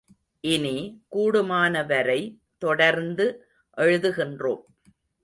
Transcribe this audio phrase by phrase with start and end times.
[0.43, 1.03] இனி,
[1.15, 2.37] கூடுமானவரை
[2.57, 3.45] தொடர்ந்து
[3.77, 4.63] எழுதுகின்றோம்.